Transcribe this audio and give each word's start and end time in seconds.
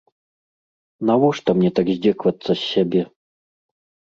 Навошта 1.09 1.49
мне 1.57 1.69
так 1.81 1.87
здзекавацца 1.95 2.49
з 2.55 2.59
сябе? 2.71 3.01